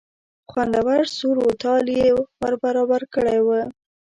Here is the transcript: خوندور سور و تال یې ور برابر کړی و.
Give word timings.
خوندور 0.49 1.01
سور 1.17 1.37
و 1.45 1.49
تال 1.63 1.85
یې 1.97 2.07
ور 2.41 2.53
برابر 2.63 3.01
کړی 3.13 3.39
و. 3.45 3.49